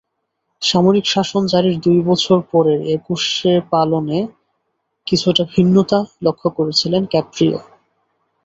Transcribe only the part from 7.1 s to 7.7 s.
Caprio.